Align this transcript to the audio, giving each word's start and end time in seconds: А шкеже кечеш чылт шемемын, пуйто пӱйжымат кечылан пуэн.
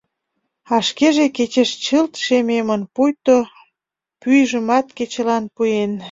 А 0.73 0.75
шкеже 0.87 1.25
кечеш 1.35 1.69
чылт 1.85 2.13
шемемын, 2.23 2.81
пуйто 2.93 3.37
пӱйжымат 4.21 4.87
кечылан 4.97 5.43
пуэн. 5.55 5.91